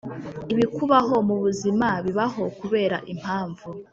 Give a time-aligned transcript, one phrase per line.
[0.53, 3.67] Ibikubaho mu buzima bibaho kubera impamvu